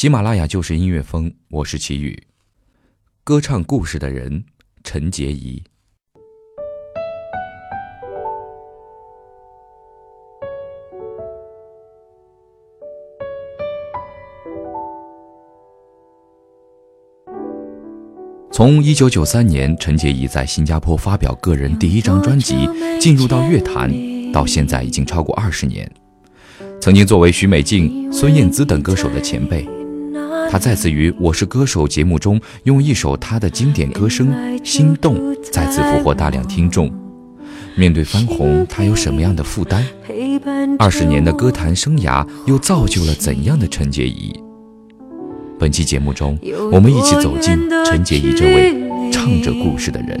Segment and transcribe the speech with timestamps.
[0.00, 2.18] 喜马拉雅就是音乐风，我是齐宇。
[3.22, 4.44] 歌唱故事的人，
[4.82, 5.62] 陈洁仪。
[18.50, 22.66] 从一九九三年，陈洁仪在新加坡发表个人第一张专辑，
[22.98, 23.92] 进入到乐坛，
[24.32, 25.86] 到现在已经超过二十年。
[26.80, 29.68] 曾经作为许美静、孙燕姿等歌手的前辈。
[30.50, 34.34] 他再次于《我是歌手》节目中，用一首他的经典歌声
[34.64, 35.14] 《心动》
[35.52, 36.92] 再次俘获大量听众。
[37.76, 39.84] 面对翻红，他有什么样的负担？
[40.76, 44.34] 二十年的歌坛生涯又造就了怎样的陈洁仪？
[45.56, 46.36] 本期节目中，
[46.72, 47.56] 我们一起走进
[47.86, 50.20] 陈洁仪这位唱着故事的人。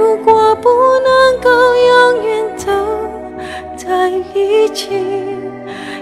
[0.00, 0.70] 如果不
[1.00, 2.72] 能够永远走
[3.76, 4.88] 在一起，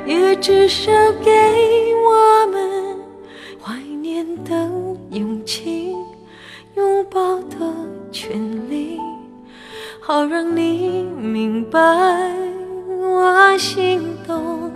[0.07, 1.33] 也至少给
[2.07, 2.97] 我们
[3.61, 4.55] 怀念的
[5.11, 5.93] 勇气，
[6.77, 7.57] 拥抱的
[8.13, 9.01] 权利，
[10.01, 11.81] 好让你明白
[13.01, 14.71] 我心动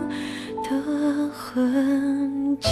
[0.64, 2.70] 的痕迹。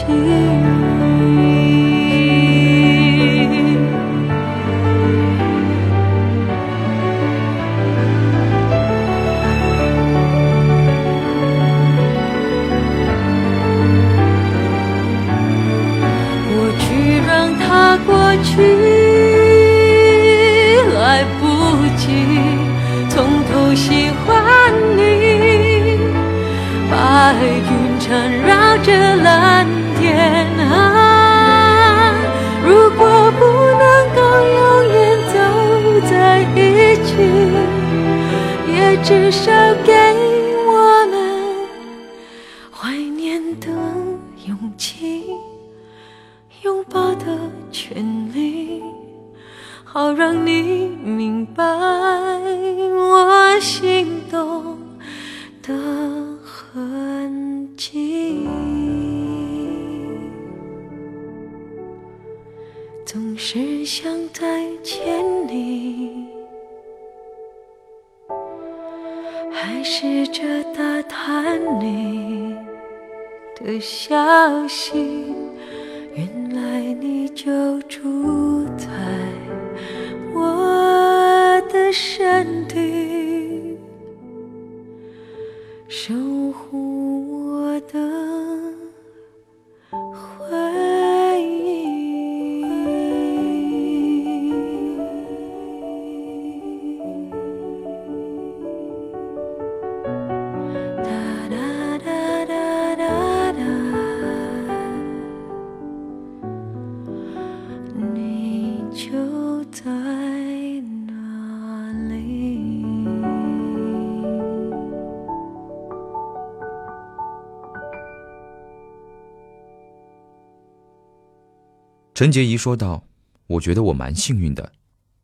[122.20, 123.06] 陈洁仪说道
[123.48, 124.74] ：“我觉得我蛮幸运的，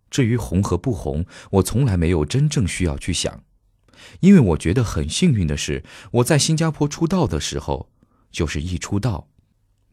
[0.09, 3.45] 至于红和不红，我从来没有真正需要去想，
[4.21, 7.91] 因为我觉得很幸运的是，我在新加坡出道的时候，
[8.31, 9.29] 就是一出道，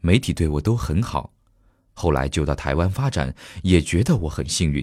[0.00, 1.34] 媒体对我都很好，
[1.92, 4.82] 后来就到台湾发展，也觉得我很幸运。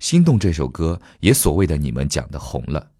[0.00, 2.90] 心动这首歌也所谓的你们讲的红了。”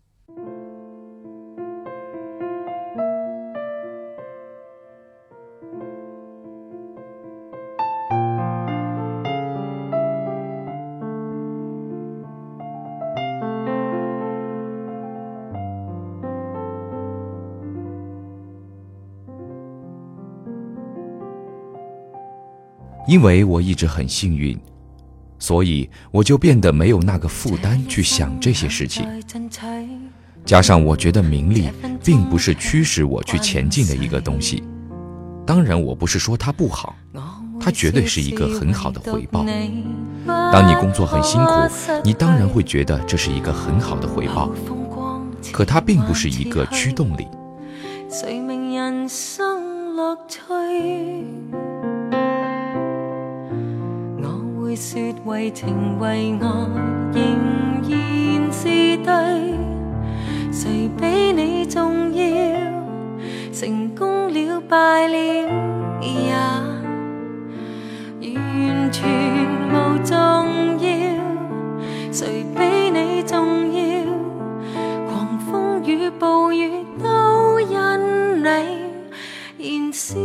[23.17, 24.61] 因为我一直很幸运，
[25.39, 29.09] 所以我就变得没有那个负担去想这些事情。
[30.45, 31.71] 加上我觉得名利
[32.05, 34.63] 并不是驱使我去前进的一个东西。
[35.47, 36.95] 当然，我不是说它不好，
[37.59, 39.47] 它绝对是一个很好的回报。
[40.27, 41.53] 当你工作很辛苦，
[42.05, 44.53] 你当然会觉得这是一个很好的回报。
[45.55, 47.27] 可它并不是一个驱动力。
[48.11, 50.39] 谁明人生乐趣？
[54.77, 56.49] 说为情为爱
[57.13, 57.23] 仍
[57.89, 58.69] 然是
[58.99, 59.11] 对，
[60.53, 62.23] 谁比你重要？
[63.53, 65.17] 成功了败了
[66.03, 66.35] 也
[68.35, 69.09] 完全
[69.71, 70.15] 无重
[70.79, 70.89] 要，
[72.13, 73.81] 谁比你重要？
[75.09, 78.45] 狂风与暴雨都因你
[79.59, 80.19] 燃烧，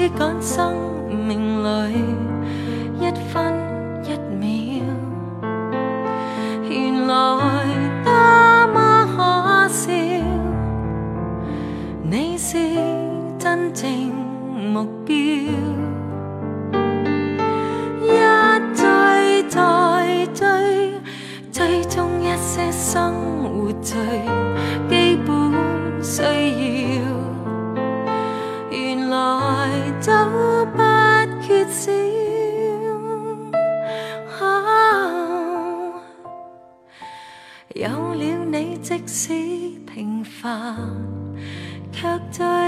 [0.00, 0.72] 追赶生
[1.10, 1.98] 命里
[2.98, 3.59] 一分。
[40.50, 41.38] 참
[41.92, 42.59] 격절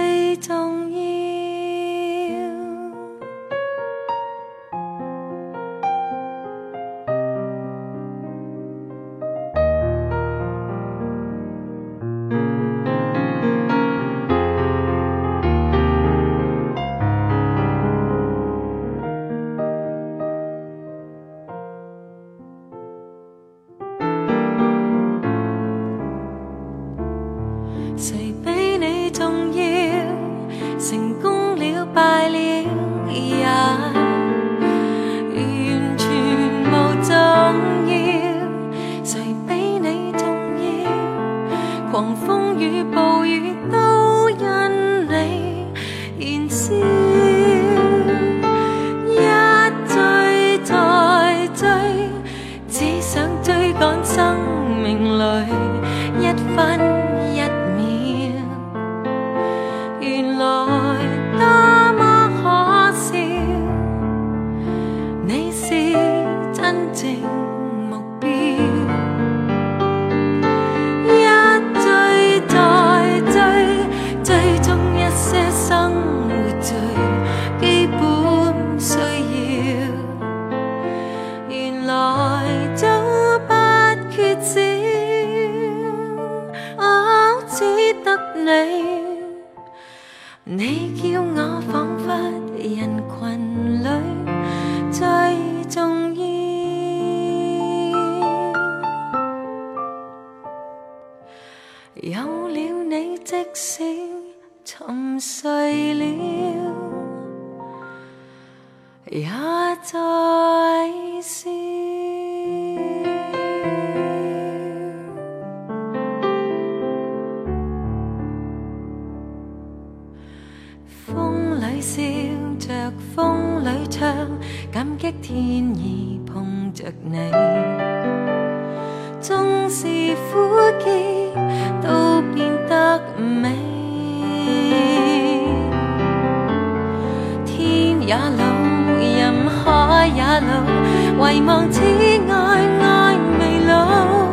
[140.41, 144.29] 老，遗忘此爱爱未老，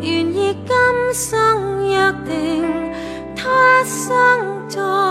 [0.00, 0.74] 愿意今
[1.12, 2.64] 生约定，
[3.34, 4.02] 他生
[4.68, 5.03] 再。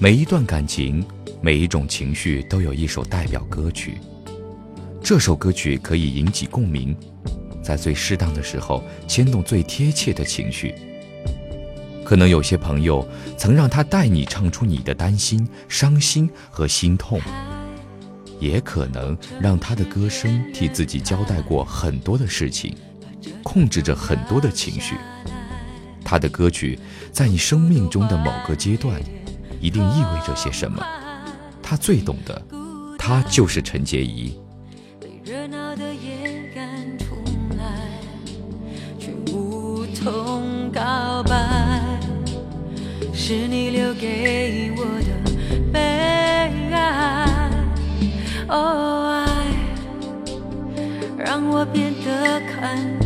[0.00, 1.04] 每一段感情，
[1.42, 3.98] 每一种情绪，都有一首代表歌曲。
[5.02, 6.96] 这首歌曲可以引起共鸣，
[7.60, 10.72] 在最适当的时候牵动最贴切的情绪。
[12.04, 13.04] 可能有些朋友
[13.36, 17.20] 曾让他带你唱出你的担心、伤心和心痛，
[18.38, 22.72] 也可能让他的歌声替自己交代过很多的事情，
[23.42, 24.94] 控制着很多的情绪。
[26.04, 26.78] 他的歌曲
[27.10, 29.02] 在你生命中的某个阶段，
[29.60, 30.84] 一定意味着些什么。
[31.62, 32.42] 他最懂得，
[32.98, 34.38] 他就是陈洁仪。
[35.24, 37.14] 热闹的夜赶出
[37.58, 37.64] 来，
[38.98, 42.00] 却无从告白，
[43.12, 45.08] 是你留给我的
[45.70, 45.78] 悲
[46.72, 47.50] 哀。
[48.48, 49.28] 哦，爱
[51.18, 52.98] 让我变得看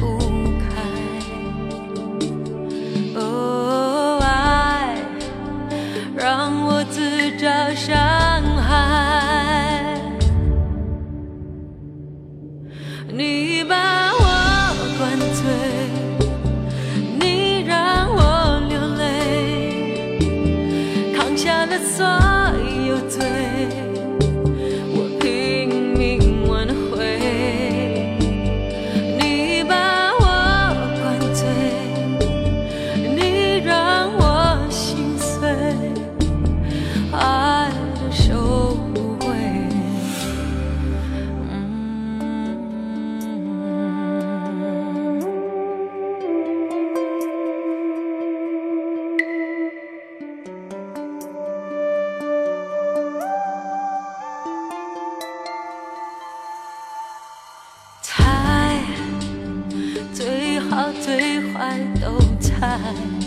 [62.94, 63.21] time.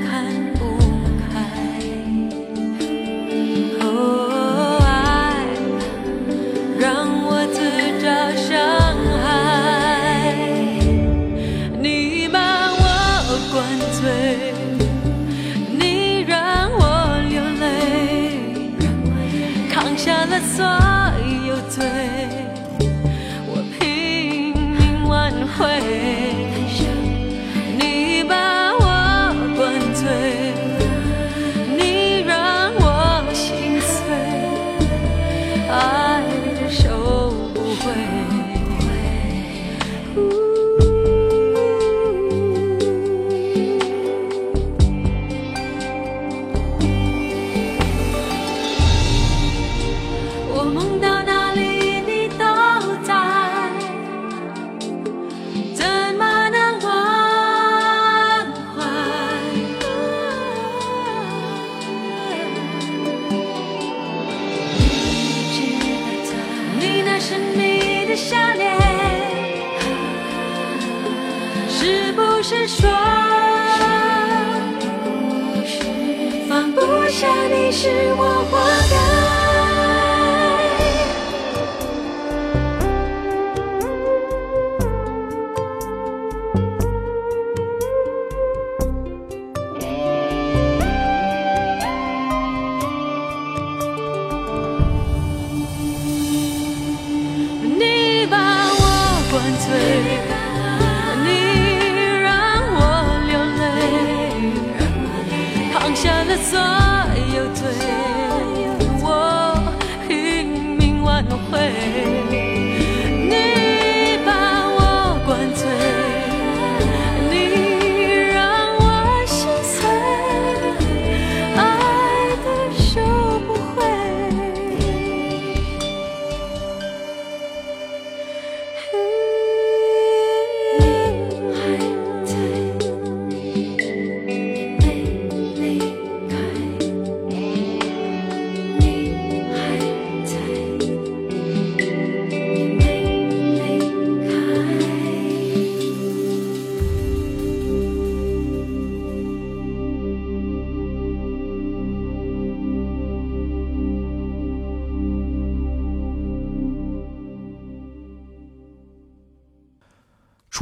[0.00, 0.31] 看。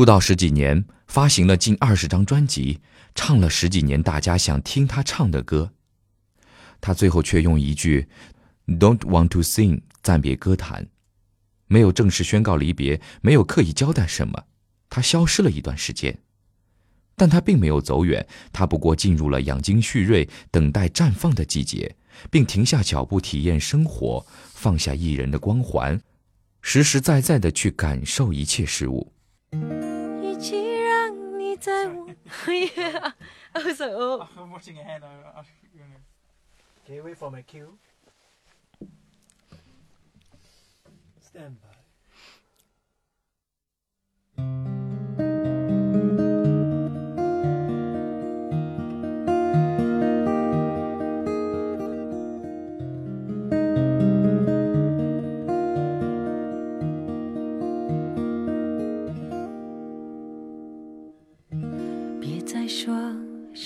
[0.00, 2.80] 出道十几年，发行了近二十张专辑，
[3.14, 5.72] 唱了十几年大家想听他唱的歌。
[6.80, 8.08] 他最后却用一句
[8.66, 10.88] “Don't want to sing” 暂别歌坛，
[11.66, 14.44] 没有正式宣告离别，没有刻意交代什么，
[14.88, 16.18] 他消失了一段时间。
[17.14, 21.94] 但他并没有走远，他不过进入了养精蓄锐、等待绽放的季节，
[22.30, 26.00] 并停下脚步体验生活，放下艺人的光环，
[26.62, 29.12] 实实在在的去感受一切事物。
[31.60, 32.08] 在我。
[32.46, 33.12] yeah,
[33.54, 34.26] I was like, oh.
[34.36, 35.02] I'm watching ahead.
[35.02, 35.08] now.
[35.36, 35.44] I,
[37.00, 37.78] wait for my cue?
[41.20, 41.80] Stand by.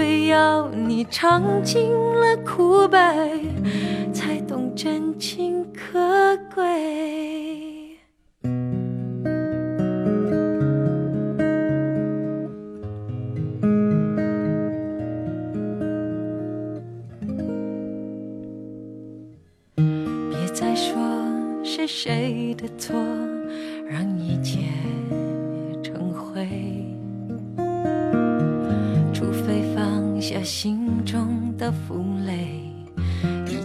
[0.00, 2.98] 非要你尝尽了苦悲，
[4.14, 7.19] 才懂真情可贵？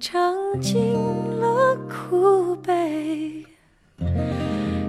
[0.00, 0.94] 尝尽
[1.38, 3.44] 了苦悲？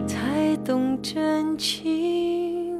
[0.07, 2.75] 才懂真情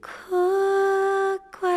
[0.00, 1.68] 可贵。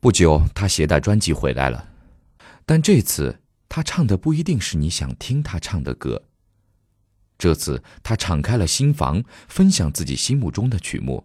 [0.00, 1.84] 不久，他携带专辑回来了，
[2.68, 6.24] 但这次他唱的不一定是你想听他唱的歌。
[7.38, 11.24] 这次他敞开了心房，分享自己心目中的曲目，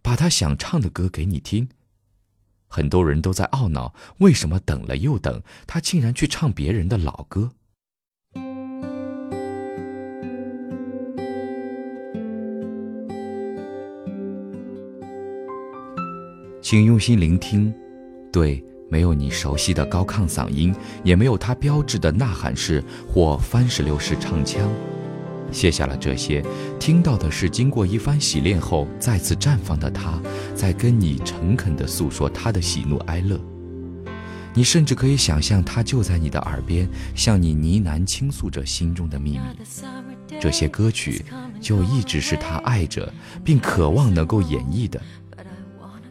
[0.00, 1.68] 把他想唱的歌给你听。
[2.68, 7.52] 很多人都在懊恼，为什么等了又等，他竟然去唱别人的老歌。
[16.62, 17.74] 请用心聆听，
[18.32, 20.74] 对，没有你熟悉的高亢嗓音，
[21.04, 24.68] 也没有他标志的呐喊式或番石榴式唱腔。
[25.50, 26.44] 卸下了这些，
[26.78, 30.20] 听到的是经过一番洗练后再次绽放的他，
[30.54, 33.40] 在跟你诚恳地诉说他的喜怒哀乐。
[34.54, 40.38] 你甚至可以想象他就在你的耳边，向你呢喃倾诉着心中的秘密。
[40.40, 41.24] 这些歌曲
[41.60, 43.12] 就一直是他爱着
[43.44, 45.00] 并渴望能够演绎的。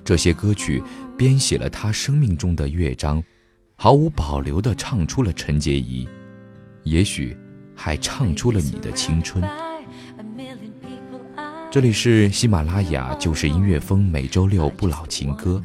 [0.04, 0.82] 这些歌曲
[1.17, 3.23] 编写了他生命中的乐章，
[3.75, 6.08] 毫无保留地唱出了陈洁仪，
[6.84, 7.36] 也许
[7.75, 9.43] 还唱出了你的青春。
[11.71, 15.62] 这里是喜马拉雅就是音乐风，每周六不老情歌，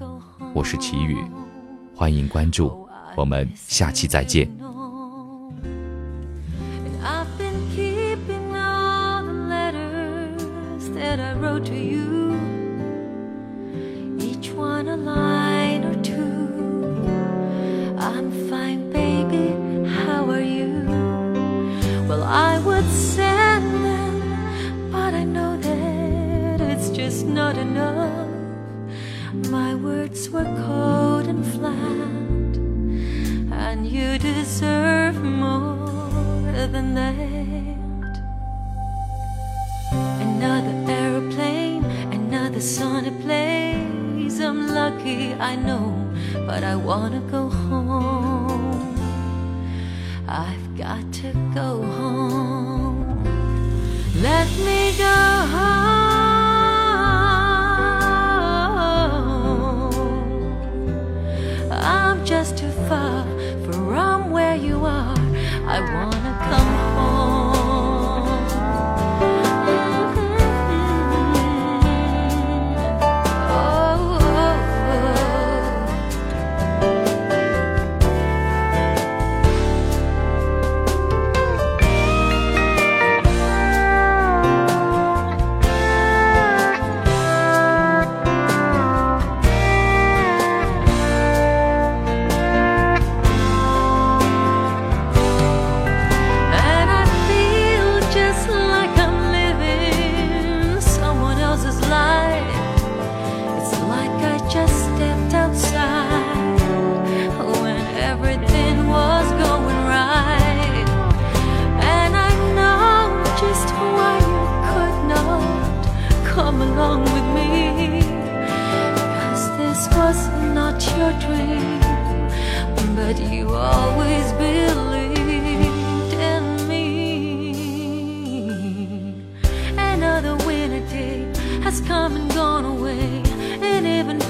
[0.54, 1.18] 我是齐宇，
[1.94, 4.50] 欢迎关注，我们下期再见。
[11.42, 12.01] not
[29.83, 32.57] words were cold and flat,
[33.66, 38.12] and you deserve more than that.
[40.27, 42.61] Another aeroplane, another
[43.07, 44.40] it plays.
[44.40, 45.85] I'm lucky, I know,
[46.47, 48.95] but I wanna go home.
[50.29, 53.25] I've got to go home.
[54.23, 55.16] Let me go
[55.55, 55.82] home.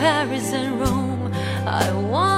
[0.03, 1.33] Paris and Rome.
[1.65, 2.32] I want.